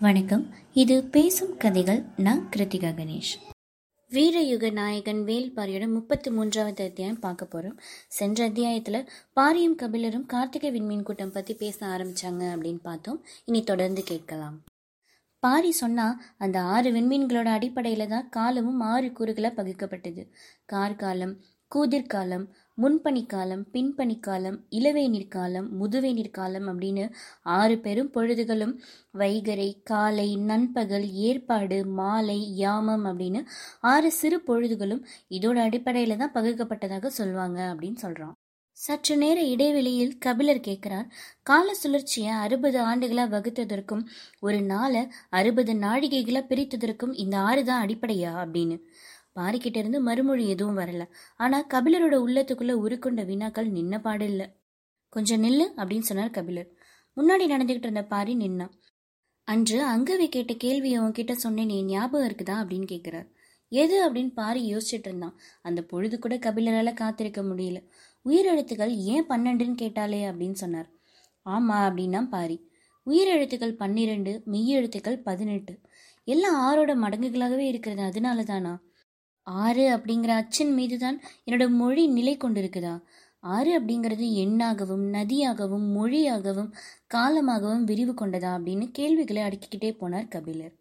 வணக்கம். 0.00 0.54
இது 0.72 1.04
பேசும் 1.04 1.56
கதைகள். 1.56 2.04
நான் 2.16 2.48
கிருத்திகா 2.56 2.90
கணேஷ். 2.90 3.32
வீரயுக 4.10 4.72
நாயகன் 4.72 5.24
வேல்பாரியோட 5.26 5.92
முப்பத்தி 5.92 6.30
மூன்றாவது 6.30 6.84
அத்தியாயம் 6.84 7.18
பார்க்க 7.18 7.44
போகிறோம் 7.44 7.80
சென்ற 8.08 8.44
அத்தியாயத்தில் 8.44 9.08
பாரியும் 9.40 9.76
கபிலரும் 9.76 10.26
கார்த்திகை 10.26 10.70
விண்மீன் 10.70 11.02
கூட்டம் 11.02 11.32
பற்றி 11.32 11.54
பேச 11.54 11.86
ஆரம்பிச்சாங்க 11.86 12.40
அப்படின்னு 12.40 12.78
பார்த்தோம். 12.82 13.24
இனி 13.44 13.62
தொடர்ந்து 13.62 14.02
கேட்கலாம். 14.02 14.64
பாரி 15.38 15.72
சொன்னா 15.72 16.22
அந்த 16.38 16.60
ஆறு 16.60 16.92
விண்மீன்களோட 16.92 17.44
அடிப்படையில் 17.44 18.08
தான் 18.08 18.28
காலமும் 18.28 18.80
ஆறு 18.80 19.06
கூறுகளாக 19.06 19.62
பகுக்கப்பட்டது. 19.62 20.26
கார்காலம் 20.64 21.36
கூதிர்காலம் 21.68 22.48
முன்பனிக்காலம் 22.80 23.62
பின்பனிக்காலம் 23.72 24.58
இளவேநீர் 24.70 25.28
காலம் 25.28 25.68
முதுவேநீர் 25.80 26.30
காலம் 26.30 26.66
அப்படின்னு 26.68 27.04
ஆறு 27.42 27.78
பெரும் 27.78 28.10
பொழுதுகளும் 28.10 28.74
வைகரை 29.18 29.70
காலை 29.82 30.36
நண்பகல் 30.42 31.06
ஏற்பாடு 31.20 31.84
மாலை 31.94 32.56
யாமம் 32.56 33.06
அப்படின்னு 33.06 33.42
ஆறு 33.80 34.10
சிறு 34.12 34.38
பொழுதுகளும் 34.46 35.02
இதோட 35.30 35.58
அடிப்படையில் 35.62 36.16
தான் 36.16 36.34
பகுக்கப்பட்டதாக 36.34 37.06
சொல்லுவாங்க 37.12 37.60
அப்படின்னு 37.72 37.96
சொல்கிறான் 37.96 38.36
சற்று 38.76 39.16
நேர 39.16 39.38
இடைவெளியில் 39.44 40.18
கபிலர் 40.18 40.60
கேட்கிறார் 40.60 41.08
கால 41.42 41.74
சுழற்சியை 41.74 42.32
அறுபது 42.40 42.78
ஆண்டுகளா 42.80 43.24
வகுத்ததற்கும் 43.28 44.04
ஒரு 44.40 44.60
நாளை 44.62 45.02
அறுபது 45.30 45.72
நாழிகைகளா 45.74 46.42
பிரித்ததற்கும் 46.48 47.12
இந்த 47.14 47.38
ஆறு 47.38 47.64
தான் 47.64 47.82
அடிப்படையா? 47.86 48.30
அப்படின்னு. 48.42 48.76
பாரிக்கிட்ட 49.40 49.76
இருந்து 49.76 50.00
மறுமொழி 50.00 50.48
எதுவும் 50.48 50.78
வரல. 50.78 51.04
ஆனா 51.36 51.58
கபிலரோட 51.74 52.16
உள்ளத்துக்குள்ள 52.26 52.72
உருக்கொண்ட 52.84 53.24
வினாக்கள் 53.24 53.72
நின்ன 53.72 54.00
பாடு 54.00 54.26
இல்ல 54.26 54.42
கொஞ்சம் 55.08 55.42
நில்லு 55.42 55.66
அப்படின்னு 55.76 56.08
சொன்னார் 56.10 56.30
கபிலர். 56.30 56.68
முன்னாடி 57.16 57.44
நடந்துகிட்டு 57.52 57.86
இருந்த 57.86 58.02
பாரி 58.04 58.34
நின்னான் 58.36 58.74
அன்று 59.48 59.78
அங்கவி 59.86 60.28
கேட்ட 60.28 60.52
கேள்வியை 60.54 60.98
உன்கிட்ட 61.00 61.32
சொன்னேன் 61.32 61.66
நீ 61.66 61.84
ஞாபகம் 61.84 62.28
இருக்குதா 62.28 62.56
அப்படின்னு 62.60 62.84
கேட்கிறார் 62.84 63.28
எது 63.72 63.96
அப்படின்னு 64.06 64.32
பாரி 64.32 64.60
யோசிச்சுட்டு 64.74 65.08
இருந்தான். 65.08 65.34
அந்த 65.62 65.80
பொழுது 65.82 66.18
கூட 66.18 66.36
கபிலரால 66.36 66.92
காத்திருக்க 66.94 67.42
முடியல. 67.42 67.78
உயிரெழுத்துக்கள் 68.26 68.92
ஏன் 69.12 69.26
பன்னெண்டுன்னு 69.28 69.74
கேட்டாலே 69.74 70.20
அப்படின்னு 70.30 70.52
சொன்னார். 70.52 70.88
ஆமா 71.46 71.76
அப்படின்னா 71.88 72.28
பாரி. 72.28 72.56
உயிரெழுத்துக்கள் 73.06 73.72
பன்னிரெண்டு 73.72 74.42
மெய்யெழுத்துக்கள் 74.46 75.22
பதினெட்டு. 75.22 75.74
எல்லாம் 76.28 76.58
ஆறோட 76.66 76.92
மடங்குகளாகவே 77.04 77.66
இருக்கிறது 77.72 78.02
அதனால 78.02 78.42
தானா 78.42 78.72
ஆறு 79.42 79.96
அப்படிங்கிற 79.96 80.28
அச்சின் 80.28 80.72
மீதுதான் 80.72 81.22
என்னோட 81.46 81.68
மொழி 81.68 82.06
நிலை 82.06 82.36
கொண்டிருக்குதா? 82.36 83.02
ஆறு 83.40 83.80
அப்படிங்கிறது 83.80 84.26
எண்ணாகவும் 84.44 85.06
நதியாகவும் 85.16 85.92
மொழியாகவும் 85.92 86.74
காலமாகவும் 87.14 87.84
விரிவு 87.84 88.12
கொண்டதா 88.12 88.50
அப்படின்னு 88.58 88.90
கேள்விகளை 88.90 89.42
அடுக்கிக்கிட்டே 89.42 89.96
போனார் 90.00 90.28
கபிலர். 90.28 90.74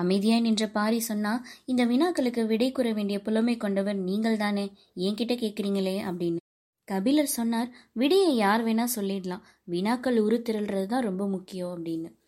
அமைதியாய் 0.00 0.40
நின்ற 0.40 0.68
பாரி 0.68 1.00
சொன்னா 1.00 1.46
இந்த 1.64 1.86
வினாக்களுக்கு 1.86 2.46
விடை 2.46 2.72
கூற 2.72 2.92
வேண்டிய 2.92 3.20
புலமை 3.20 3.56
கொண்டவர் 3.56 3.96
நீங்கள் 3.96 4.36
தானே? 4.36 4.72
என்கிட்ட 4.96 5.34
கேட்குறீங்களே 5.34 5.96
அப்படின்னு. 6.10 6.36
கபிலர் 6.84 7.26
சொன்னார் 7.26 7.70
விடையை 7.92 8.36
யார் 8.36 8.64
வேணா 8.64 8.86
சொல்லிடலாம். 8.96 9.40
வினாக்கள் 9.64 10.22
உருத்திரல்றது 10.22 10.86
தான் 10.86 11.02
ரொம்ப 11.02 11.28
முக்கியம் 11.28 11.72
அப்படின்னு. 11.76 12.18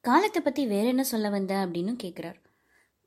காலத்தை 0.00 0.42
பத்தி 0.42 0.66
வேற 0.66 0.88
என்ன 0.88 1.02
சொல்ல 1.02 1.28
வந்த? 1.28 1.66
அப்படின்னு 1.66 1.96
கேட்குறார் 2.02 2.34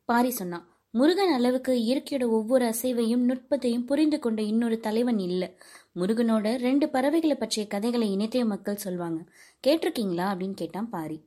பாரி 0.06 0.30
சொன்னான் 0.30 0.74
முருகன் 0.98 1.32
அளவுக்கு 1.34 1.74
இயற்கையோட 1.78 2.26
ஒவ்வொரு 2.28 2.66
அசைவையும் 2.66 3.24
நுட்பத்தையும் 3.30 3.86
புரிந்து 3.86 4.20
கொண்ட 4.20 4.42
இன்னொரு 4.42 4.80
தலைவன் 4.80 5.20
இல்லை. 5.20 5.50
முருகனோட 5.96 6.56
ரெண்டு 6.58 6.90
பறவைகளை 6.90 7.36
பற்றிய 7.36 7.68
கதைகளை 7.68 8.12
இணைத்தே 8.12 8.44
மக்கள் 8.44 8.80
சொல்வாங்க. 8.84 9.20
கேட்டிருக்கீங்களா 9.68 10.28
அப்படின்னு 10.32 10.54
கேட்டான் 10.54 10.90
பாரி. 10.90 11.18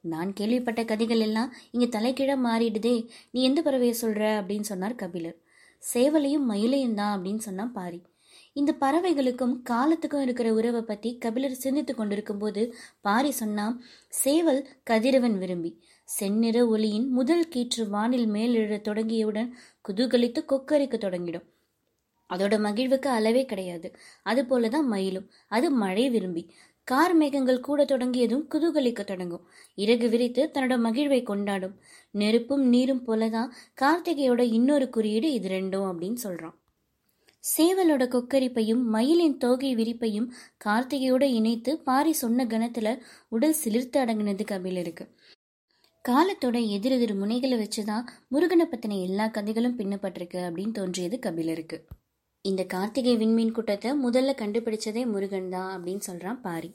நான் 0.00 0.32
கேள்விப்பட்ட 0.32 0.84
கதைகள் 0.84 1.20
எல்லாம் 1.20 1.54
இங்க 1.70 1.86
தலைக்கீழ 1.98 2.34
மாறிடுதே. 2.48 3.06
நீ 3.30 3.42
எந்த 3.42 3.62
பறவையை 3.62 3.94
சொல்ற 4.00 4.22
அப்படின்னு 4.40 4.60
சொன்னார் 4.60 4.94
கபிலர். 4.94 5.36
சேவலையும் 5.92 6.48
மயிலையும் 6.48 6.94
தான் 6.94 7.14
அப்படின்னு 7.14 7.44
சொன்னான் 7.48 7.72
பாரி. 7.72 8.02
இந்த 8.52 8.74
பறவைகளுக்கும் 8.80 9.62
காலத்துக்கும் 9.62 10.22
இருக்கிற 10.22 10.54
உறவை 10.54 10.82
பத்தி 10.82 11.18
கபிலர் 11.18 11.62
சிந்தித்து 11.64 11.94
கொண்டிருக்கும் 11.94 12.38
போது 12.38 12.74
பாரி 13.00 13.30
சொன்னான் 13.30 13.82
சேவல் 14.08 14.68
கதிரவன் 14.90 15.38
விரும்பி. 15.38 15.72
செந்நிற 16.04 16.66
ஒளியின் 16.66 17.10
முதல் 17.10 17.48
கீற்று 17.48 17.88
வானில் 17.88 18.26
மேலெழத் 18.26 18.88
தொடங்கியவுடன் 18.88 19.50
குதூகலித்து 19.88 20.44
கொக்கரிக்க 20.44 20.96
தொடங்கிடும். 20.98 21.46
அதோட 22.30 22.58
மகிழ்வுக்கு 22.58 23.08
அளவே 23.08 23.44
கிடையாது. 23.44 23.96
அது 24.22 24.42
போலதான் 24.42 24.84
மயிலும். 24.84 25.30
அது 25.48 25.70
மழை 25.70 26.10
விரும்பி. 26.10 26.52
கார் 26.84 27.14
மேகங்கள் 27.14 27.60
கூட 27.60 27.84
தொடங்கியதும் 27.84 28.48
குதூகலிக்க 28.50 29.04
தொடங்கும். 29.04 29.46
இறகு 29.74 30.08
விரித்து 30.08 30.50
தன்னோட 30.54 30.78
மகிழ்வை 30.78 31.22
கொண்டாடும். 31.22 31.78
நெருப்பும் 32.10 32.68
நீரும் 32.68 33.06
போலதான் 33.06 33.50
கார்த்திகையோட 33.80 34.40
இன்னொரு 34.40 34.90
குறியீடு 34.90 35.32
இது 35.32 35.48
ரெண்டும் 35.48 35.92
அப்படின்னு 35.92 36.16
சொல்றான். 36.22 36.54
சேவலோட 37.58 38.06
கொக்கரிப்பையும் 38.08 38.82
மயிலின் 38.82 39.36
தோகை 39.36 39.76
விரிப்பையும் 39.76 40.28
கார்த்திகையோட 40.64 41.22
இணைத்து 41.22 41.78
பாரி 41.78 42.12
சொன்ன 42.12 42.44
கணத்துல 42.44 42.98
உடல் 43.28 43.56
சிலிர்த்து 43.64 43.96
அடங்கினது 43.96 44.44
கபிலருக்கு. 44.44 45.08
காலத்தோட 46.08 46.68
எதிரெதிர் 46.68 47.12
முனைகளை 47.20 47.56
வச்சுதான் 47.58 48.06
முருகனை 48.28 48.66
பத்தின 48.70 49.02
எல்லா 49.02 49.26
கதைகளும் 49.26 49.78
பின்னப்பட்டிருக்கு 49.78 50.38
அப்படின்னு 50.46 50.72
தோன்றியது 50.72 51.18
கபிலருக்கு. 51.18 51.86
இந்த 52.44 52.64
கார்த்திகை 52.64 53.16
விண்மீன் 53.16 53.52
கூட்டத்தை 53.52 53.90
முதல்ல 53.92 54.32
கண்டுபிடிச்சதே 54.40 55.06
முருகன் 55.06 55.48
தான் 55.48 55.70
அப்படின்னு 55.76 56.00
சொல்றான் 56.06 56.40
பாரி. 56.40 56.70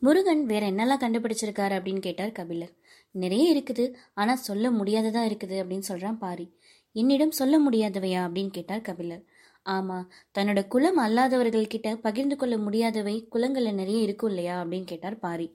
முருகன் 0.00 0.46
வேற 0.46 0.70
என்னெல்லாம் 0.70 1.02
கண்டுபிடிச்சிருக்காரு 1.04 1.76
அப்படின்னு 1.78 1.98
கேட்டார் 1.98 2.32
கபிலர். 2.32 2.74
நிறைய 3.10 3.46
இருக்குது 3.56 3.94
ஆனா 4.14 4.34
சொல்ல 4.34 4.70
முடியாததா 4.70 5.22
இருக்குது 5.30 5.56
அப்படின்னு 5.62 5.88
சொல்றான் 5.88 6.18
பாரி. 6.18 6.46
என்னிடம் 6.92 7.30
சொல்ல 7.30 7.70
முடியாதவையா 7.70 8.20
அப்படின்னு 8.26 8.50
கேட்டார் 8.50 8.80
கபிலர். 8.80 9.24
ஆமா 9.66 10.06
தன்னோட 10.38 10.68
குலம் 10.68 10.98
அல்லாதவர்கள் 10.98 11.66
கிட்ட 11.66 11.96
பகிர்ந்து 11.96 12.36
கொள்ள 12.36 12.56
முடியாதவை 12.58 13.28
குலங்கள்ல 13.34 13.72
நிறைய 13.72 14.00
இருக்கும் 14.00 14.28
இல்லையா 14.28 14.64
அப்படின்னு 14.64 14.84
கேட்டார் 14.84 15.18
பாரி. 15.18 15.48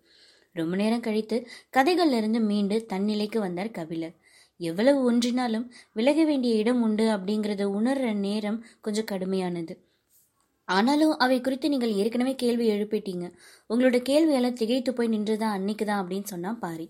ரொம்ப 0.53 0.75
நேரம் 0.75 0.99
கழித்து 0.99 1.37
கதைகளிலிருந்து 1.77 2.39
மீண்டு 2.41 2.85
தன்னிலைக்கு 2.89 3.37
வந்தார் 3.37 3.71
கபிலர். 3.71 4.15
எவ்வளவு 4.59 4.99
ஒன்றினாலும் 5.03 5.71
விலக 5.91 6.23
வேண்டிய 6.23 6.55
இடம் 6.55 6.81
உண்டு 6.81 7.05
அப்படிங்கறத 7.09 7.63
உணர்ற 7.77 8.13
நேரம் 8.15 8.65
கொஞ்சம் 8.81 9.09
கடுமையானது. 9.11 9.75
ஆனாலும் 10.65 11.13
அவை 11.17 11.41
குறித்து 11.41 11.69
நீங்கள் 11.69 11.93
ஏற்கனவே 11.93 12.35
கேள்வி 12.35 12.65
எழுப்பிட்டீங்க. 12.71 13.25
உங்களோட 13.69 13.97
கேள்வியெல்லாம் 14.09 14.59
திகைத்து 14.61 14.93
போய் 14.93 15.09
நின்றுதா 15.09 15.47
அன்னைக்கு 15.57 15.85
தான் 15.85 16.01
அப்படின்னு 16.03 16.23
சொன்னா 16.23 16.51
பாரி. 16.53 16.87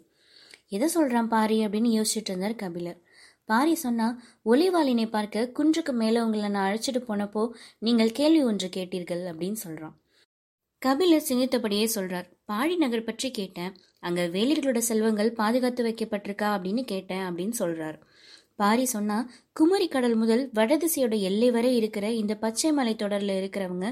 எதை 0.67 0.89
சொல்றான் 0.95 1.27
பாரி 1.27 1.57
அப்படின்னு 1.66 1.89
யோசிச்சுட்டு 1.97 2.31
இருந்தார் 2.33 2.55
கபிலர். 2.55 3.00
பாரி 3.45 3.73
சொன்னா 3.75 4.07
ஒளிவாளினை 4.45 5.09
பார்க்க 5.09 5.51
குன்றுக்கு 5.59 5.94
மேல 5.94 6.23
உங்களை 6.25 6.50
நான் 6.50 6.67
அழைச்சிட்டு 6.67 7.01
போனப்போ 7.07 7.50
நீங்கள் 7.79 8.11
கேள்வி 8.11 8.44
ஒன்று 8.44 8.67
கேட்டீர்கள் 8.67 9.23
அப்படின்னு 9.31 9.59
சொல்றான். 9.67 9.95
கபிலர் 10.81 11.28
சிந்தித்தபடியே 11.30 11.88
சொல்றார். 11.96 12.28
பாடி 12.46 12.75
நகர் 12.75 13.03
பற்றி 13.03 13.31
கேட்டேன். 13.31 13.74
அங்க 14.00 14.22
வேலிர்களோட 14.28 14.78
செல்வங்கள் 14.78 15.30
பாதுகாத்து 15.31 15.81
வைக்கப்பட்டிருக்கா 15.84 16.47
அப்படின்னு 16.53 16.84
கேட்டேன் 16.84 17.22
அப்படின்னு 17.28 17.56
சொல்றார். 17.59 17.97
பாரி 18.56 18.86
சொன்னா 18.86 19.18
குமரி 19.53 19.88
கடல் 19.88 20.16
முதல் 20.16 20.44
வடதிசையோட 20.56 21.16
எல்லை 21.19 21.52
வரை 21.52 21.75
இருக்கிற 21.75 22.12
இந்த 22.12 22.34
பச்சை 22.36 22.72
மலை 22.72 22.96
தொடர்ல 22.96 23.38
இருக்கிறவங்க 23.42 23.88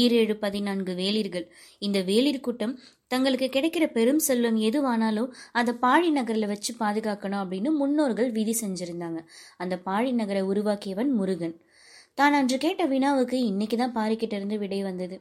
ஈரேழு 0.00 0.34
பதினான்கு 0.34 0.94
வேலிர்கள். 0.94 1.46
இந்த 1.78 2.00
வேலிர் 2.02 2.40
கூட்டம் 2.40 2.78
தங்களுக்கு 3.06 3.48
கிடைக்கிற 3.48 3.86
பெரும் 3.92 4.18
செல்வம் 4.18 4.60
எதுவானாலும் 4.68 5.32
அதை 5.52 5.74
பாழி 5.74 6.10
நகரில் 6.10 6.46
வச்சு 6.46 6.74
பாதுகாக்கணும் 6.78 7.42
அப்படின்னு 7.44 7.72
முன்னோர்கள் 7.72 8.30
விதி 8.30 8.56
செஞ்சிருந்தாங்க. 8.60 9.20
அந்த 9.56 9.76
பாழி 9.88 10.12
நகரை 10.12 10.42
உருவாக்கியவன் 10.42 11.12
முருகன். 11.12 11.56
தான் 12.14 12.32
அன்று 12.32 12.58
கேட்ட 12.58 12.82
வினாவுக்கு 12.86 13.36
இன்னைக்கு 13.50 13.76
தான் 13.76 13.94
பாரிக்கிட்ட 13.94 14.34
இருந்து 14.34 14.58
விடை 14.58 14.82
வந்தது. 14.82 15.16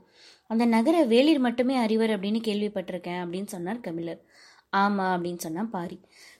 அந்த 0.51 0.65
நகர 0.65 0.95
வேளிர் 1.05 1.39
மட்டுமே 1.39 1.75
அறிவர் 1.75 2.09
அப்படின்னு 2.09 2.39
கேள்விப்பட்டிருக்கேன் 2.47 3.19
அப்படின்னு 3.23 3.45
சொன்னார் 3.45 3.79
கபிலர். 3.79 4.21
ஆமா 4.77 5.05
அப்படின்னு 5.13 5.37
சொன்னா 5.37 5.63
பாரி. 5.75 5.97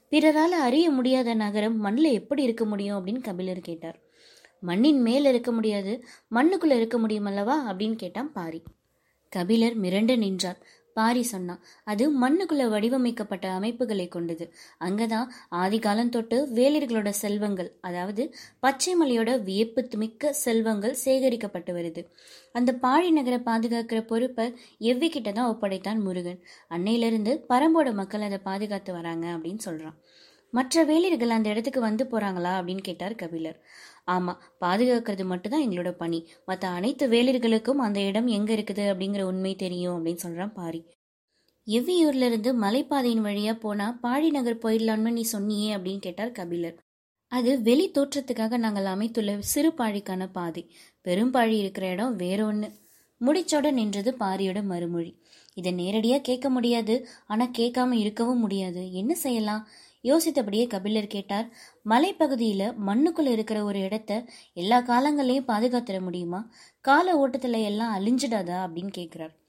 பிறரால் 0.10 0.52
அறிய 0.52 0.90
முடியாத 0.90 1.34
நகரம் 1.34 1.78
மண்ணில் 1.78 2.10
எப்படி 2.12 2.42
இருக்க 2.44 2.66
முடியும் 2.66 2.98
அப்படின்னு 2.98 3.22
கபிலர் 3.22 3.60
கேட்டார். 3.60 4.00
மண்ணின் 4.60 5.02
மேல் 5.02 5.26
இருக்க 5.26 5.52
முடியாது 5.52 5.94
மண்ணுக்குள்ள 6.32 6.76
இருக்க 6.76 6.98
முடியும் 6.98 7.26
அல்லவா 7.26 7.56
அப்படின்னு 7.72 7.96
கேட்டான் 7.96 8.32
பாரி. 8.32 8.64
கபிலர் 9.30 9.80
மிரண்டு 9.82 10.18
நின்றார். 10.18 10.60
பாரி 10.94 11.24
சொன்னான். 11.24 11.64
அது 11.84 12.04
மண்ணுக்குள்ள 12.22 12.70
வடிவமைக்கப்பட்ட 12.70 13.52
அமைப்புகளை 13.52 14.08
கொண்டது. 14.08 14.54
அங்கதான் 14.80 15.28
ஆதிகாலம் 15.52 16.10
தொட்டு 16.10 16.48
வேலிர்களோட 16.54 17.10
செல்வங்கள் 17.10 17.78
அதாவது 17.82 18.36
பச்சை 18.60 18.96
மலையோட 18.96 19.44
வியப்பு 19.44 19.88
மிக்க 19.98 20.34
செல்வங்கள் 20.34 20.96
சேகரிக்கப்பட்டு 21.06 21.74
வருது. 21.80 22.04
அந்த 22.52 22.74
பாழி 22.82 23.10
நகரை 23.12 23.40
பாதுகாக்கிற 23.40 24.08
பொறுப்பை 24.08 24.54
எவ்விக்கிட்ட 24.80 25.32
தான் 25.32 25.52
ஒப்படைத்தான் 25.56 26.00
முருகன். 26.00 26.40
அன்னையிலிருந்து 26.70 27.46
பரம்போட 27.50 27.94
மக்கள் 27.94 28.22
அதை 28.22 28.38
பாதுகாத்து 28.38 28.94
வராங்க 28.94 29.28
அப்படின்னு 29.28 29.60
சொல்றான். 29.66 29.98
மற்ற 30.54 30.84
வேலியர்கள் 30.84 31.30
அந்த 31.30 31.50
இடத்துக்கு 31.50 31.82
வந்து 31.82 32.04
போறாங்களா 32.04 32.54
அப்படின்னு 32.60 32.82
கேட்டார் 32.82 33.16
கபிலர். 33.16 33.60
ஆமாம் 34.08 34.42
பாதுகாக்கிறது 34.60 35.26
மட்டும்தான் 35.26 35.64
எங்களோட 35.68 35.92
பணி. 35.92 36.20
மற்ற 36.46 36.68
அனைத்து 36.68 37.08
வேலியர்களுக்கும் 37.08 37.84
அந்த 37.86 38.00
இடம் 38.00 38.28
எங்கே 38.28 38.56
இருக்குது 38.56 38.86
அப்படிங்கிற 38.92 39.22
உண்மை 39.22 39.56
தெரியும் 39.56 39.96
அப்படின்னு 39.98 40.16
சொல்கிறான் 40.16 40.54
பாரி. 40.54 40.82
எவ்வியூர்லேருந்து 41.68 42.52
மலைப்பாதையின் 42.64 43.26
வழியாக 43.28 43.58
போனால் 43.60 44.00
பாடி 44.00 44.30
நகர் 44.32 44.64
போயிடலான்னு 44.64 45.12
நீ 45.12 45.26
சொன்னியே 45.34 45.70
அப்படின்னு 45.76 46.00
கேட்டார் 46.00 46.32
கபிலர். 46.32 46.78
அது 47.28 47.62
வெளி 47.62 47.92
தோற்றத்துக்காக 47.98 48.58
நாங்கள் 48.58 48.86
அமைத்துள்ள 48.86 49.42
சிறு 49.42 49.70
பாழிக்கான 49.70 50.32
பாதை. 50.32 50.64
பெரும்பாழி 51.06 51.58
இருக்கிற 51.58 51.88
இடம் 51.88 52.16
வேற 52.16 52.46
ஒன்று 52.46 52.70
முடிச்சோட 53.22 53.72
நின்றது 53.72 54.12
பாரியோட 54.20 54.64
மறுமொழி. 54.64 55.12
இதை 55.54 55.72
நேரடியாக 55.72 56.22
கேட்க 56.22 56.50
முடியாது 56.50 57.08
ஆனால் 57.28 57.56
கேட்காம 57.58 57.92
இருக்கவும் 57.92 58.40
முடியாது. 58.40 58.92
என்ன 58.92 59.16
செய்யலாம்? 59.16 59.68
யோசித்தபடியே 60.04 60.68
கபிலர் 60.68 61.08
கேட்டார் 61.08 61.48
மலைப்பகுதியில் 61.90 62.74
மண்ணுக்குள்ள 62.88 63.28
இருக்கிற 63.28 63.64
ஒரு 63.64 63.80
இடத்த 63.80 64.26
எல்லா 64.54 64.80
காலங்களையும் 64.82 65.48
பாதுகாத்துட 65.48 66.02
முடியுமா? 66.02 66.50
கால 66.82 67.28
ஓட்டத்துல 67.28 67.64
எல்லாம் 67.64 67.94
அழிஞ்சிடாதா? 68.00 68.58
அப்படின்னு 68.66 68.92
கேட்கிறார் 68.92 69.40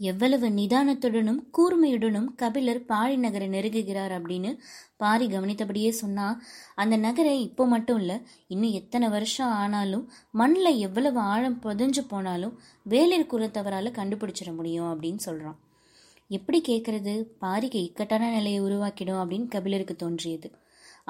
எவ்வளவு 0.00 0.48
நிதானத்துடனும் 0.48 1.42
கூர்மையுடனும் 1.58 2.34
கபிலர் 2.36 2.84
பாரி 2.84 3.16
நகரை 3.16 3.48
நெருங்குகிறார் 3.48 4.12
அப்படின்னு 4.14 4.58
பாரி 4.96 5.26
கவனித்தபடியே 5.26 5.90
சொன்னா 5.90 6.42
அந்த 6.74 6.96
நகரை 6.96 7.40
இப்போ 7.40 7.66
மட்டும் 7.66 7.98
இல்ல 7.98 8.20
இன்னும் 8.46 8.70
எத்தனை 8.70 9.08
வருஷம் 9.08 9.52
ஆனாலும் 9.52 10.12
மண்ணில் 10.32 10.76
எவ்வளவு 10.76 11.18
ஆழம் 11.18 11.60
புதஞ்சு 11.62 12.04
போனாலும் 12.08 12.58
வேலிற் 12.88 13.30
குலத்தவரால 13.30 13.90
கண்டுபிடிச்சிட 13.90 14.54
முடியும் 14.54 14.90
அப்படின்னு 14.92 15.18
சொல்றான். 15.26 15.58
எப்படி 16.36 16.58
கேட்கறது 16.68 17.14
பாரிக்கு 17.40 17.80
இக்கட்டான 17.86 18.30
நிலையை 18.30 18.60
உருவாக்கிடும் 18.60 19.20
அப்படின்னு 19.22 19.48
கபிலருக்கு 19.48 19.94
தோன்றியது. 19.96 20.48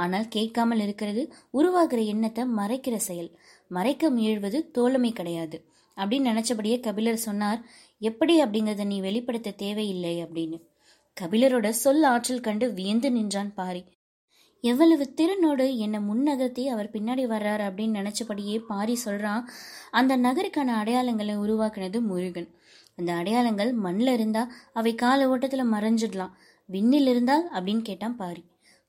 ஆனால் 0.03 0.27
கேட்காமல் 0.29 0.81
இருக்கிறது 0.81 1.23
உருவாகிற 1.59 2.01
எண்ணத்தை 2.13 2.45
மறைக்கிற 2.57 2.97
செயல். 3.09 3.31
மறைக்க 3.71 4.11
முயல்வது 4.11 4.61
தோழமை 4.71 5.11
கிடையாது. 5.13 5.59
அப்படின்னு 5.97 6.29
நினைச்சபடியே 6.31 6.77
கபிலர் 6.81 7.27
சொன்னார் 7.27 7.61
எப்படி 8.03 8.35
அப்படிங்கிறத 8.43 8.85
நீ 8.85 8.97
வெளிப்படுத்த 9.01 9.57
தேவையில்லை 9.65 10.15
அப்படின்னு. 10.25 10.59
கபிலரோட 11.17 11.69
சொல் 11.83 12.05
ஆற்றல் 12.13 12.47
கண்டு 12.47 12.67
வியந்து 12.79 13.11
நின்றான் 13.13 13.53
பாரி. 13.59 13.83
எவ்வளவு 14.65 15.05
திறனோடு 15.19 15.65
என்னை 15.85 15.99
முன்னகர்த்தி 16.01 16.63
அவர் 16.75 16.93
பின்னாடி 16.93 17.25
வர்றார் 17.33 17.63
அப்படின்னு 17.67 17.99
நினைச்சபடியே 18.01 18.57
பாரி 18.71 18.95
சொல்றான் 19.05 19.43
அந்த 19.91 20.13
நகருக்கான 20.17 20.71
அடையாளங்களை 20.81 21.35
உருவாக்குனது 21.45 21.99
முருகன். 22.11 22.49
அந்த 22.97 23.13
அடையாளங்கள் 23.13 23.73
மண்ணில் 23.73 24.13
இருந்தா 24.13 24.43
அவை 24.73 24.95
கால 24.95 25.29
ஓட்டத்தில் 25.29 25.73
மறைஞ்சிடலாம். 25.73 26.35
விண்ணில் 26.67 27.07
இருந்தால் 27.07 27.47
அப்படின்னு 27.53 27.83
கேட்டான் 27.83 28.17
பாரி. 28.17 28.45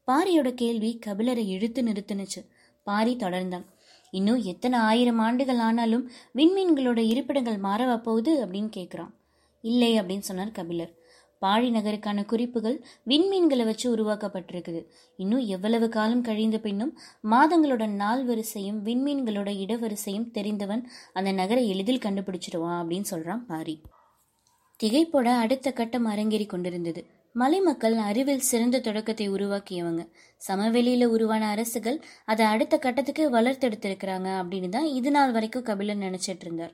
பாரியோட 0.07 0.53
கேள்வி 0.53 0.99
கபிலரை 1.05 1.45
இழுத்து 1.47 1.81
நிறுத்துனுச்சு. 1.81 2.41
பாரி 2.83 3.15
தொடர்ந்தான். 3.15 3.65
இன்னும் 4.11 4.41
எத்தனை 4.43 4.79
ஆயிரம் 4.79 5.19
ஆண்டுகள் 5.19 5.57
ஆனாலும் 5.57 6.09
விண்மீன்களோட 6.35 6.97
இருப்பிடங்கள் 6.97 7.57
மாறவா 7.57 7.97
போகுது 7.97 8.45
அப்படின்னு 8.45 8.69
கேட்குறான் 8.75 9.13
இல்லை 9.61 9.99
அப்படின்னு 9.99 10.27
சொன்னார் 10.29 10.51
கபிலர். 10.51 10.93
பாழி 11.41 11.69
நகருக்கான 11.69 12.25
குறிப்புகள் 12.25 12.85
விண்மீன்களை 13.07 13.65
வச்சு 13.65 13.95
உருவாக்கப்பட்டிருக்குது. 13.95 14.81
இன்னும் 15.15 15.39
எவ்வளவு 15.39 15.89
காலம் 15.89 16.21
கழிந்த 16.21 16.57
பின்னும் 16.59 16.97
மாதங்களோட 17.31 17.87
நாள் 17.87 18.25
வரிசையும் 18.25 18.85
விண்மீன்களோட 18.85 19.49
இடவரிசையும் 19.63 20.31
தெரிந்தவன் 20.31 20.89
அந்த 21.13 21.31
நகரை 21.31 21.69
எளிதில் 21.69 22.03
கண்டுபிடிச்சிடுவான் 22.05 22.79
அப்படின்னு 22.81 23.05
சொல்றான் 23.09 23.45
பாரி. 23.47 23.81
திகைப்போட 24.79 25.27
அடுத்த 25.43 25.67
கட்டம் 25.71 26.07
அரங்கேறி 26.13 26.45
கொண்டிருந்தது. 26.53 27.01
மலை 27.35 27.59
மக்கள் 27.61 27.95
அறிவில் 28.07 28.47
சிறந்த 28.49 28.77
தொடக்கத்தை 28.79 29.25
உருவாக்கியவங்க. 29.35 30.01
சமவெளியில 30.41 31.07
உருவான 31.15 31.43
அரசுகள் 31.53 31.97
அதை 32.25 32.45
அடுத்த 32.45 32.75
கட்டத்துக்கு 32.85 33.23
வளர்த்தெடுத்திருக்கிறாங்க 33.37 34.29
அப்படின்னு 34.41 34.69
தான் 34.69 34.89
இது 34.99 35.11
நாள் 35.11 35.35
வரைக்கும் 35.37 35.67
கபிலன் 35.69 36.05
நினைச்சிட்டு 36.07 36.45
இருந்தார். 36.47 36.73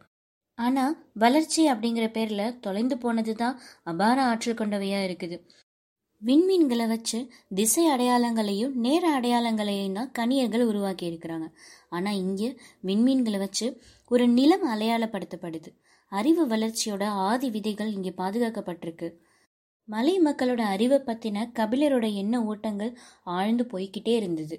ஆனா 0.59 0.83
வளர்ச்சி 1.23 1.61
அப்படிங்கிற 1.73 2.07
பேர்ல 2.17 2.43
தொலைந்து 2.59 2.95
போனது 2.97 3.33
தான் 3.35 3.55
அபார 3.91 4.17
ஆற்றல் 4.31 4.59
கொண்டவையா 4.61 4.99
இருக்குது. 5.07 5.37
விண்மீன்களை 6.21 6.85
வச்சு 6.87 7.19
திசை 7.59 7.83
அடையாளங்களையும் 7.93 8.73
நேர 8.85 9.03
அடையாளங்களையும் 9.17 9.95
தான் 9.99 10.11
கணியர்கள் 10.19 10.65
உருவாக்கி 10.71 11.05
இருக்கிறாங்க. 11.11 11.47
ஆனா 11.89 12.11
இங்கே 12.23 12.49
விண்மீன்களை 12.89 13.39
வச்சு 13.45 13.67
ஒரு 14.11 14.25
நிலம் 14.37 14.65
அடையாளப்படுத்தப்படுது. 14.73 15.71
அறிவு 16.11 16.47
வளர்ச்சியோட 16.47 17.03
ஆதி 17.03 17.49
விதைகள் 17.49 17.91
இங்கே 17.91 18.13
பாதுகாக்கப்பட்டிருக்கு. 18.17 19.15
மலை 19.87 20.21
மக்களோட 20.21 20.61
அறிவை 20.61 20.97
பற்றின 20.97 21.45
கபிலரோட 21.59 22.13
எண்ண 22.13 22.43
ஓட்டங்கள் 22.43 22.97
ஆழ்ந்து 23.23 23.63
போய்கிட்டே 23.63 24.13
இருந்தது. 24.15 24.57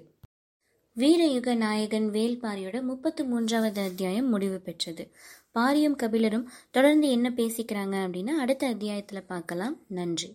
வீரயுக 0.97 1.55
நாயகன் 1.55 2.09
வேல்பாரியோட 2.09 2.81
முப்பத்து 2.81 3.25
மூன்றாவது 3.25 3.81
அத்தியாயம் 3.81 4.29
முடிவு 4.29 4.59
பெற்றது. 4.59 5.11
பாரியும் 5.55 5.99
கபிலரும் 6.03 6.47
தொடர்ந்து 6.71 7.09
என்ன 7.09 7.29
பேசிக்கிறாங்க 7.29 7.95
அப்படின்னா 8.05 8.33
அடுத்த 8.43 8.67
அத்தியாயத்தில் 8.67 9.27
பார்க்கலாம். 9.27 9.77
நன்றி. 9.87 10.29